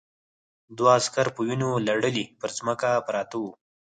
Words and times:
دوه 0.77 0.89
عسکر 0.99 1.27
په 1.35 1.41
وینو 1.47 1.69
لړلي 1.87 2.25
پر 2.39 2.49
ځمکه 2.57 2.89
پراته 3.07 3.35
وو 3.41 3.51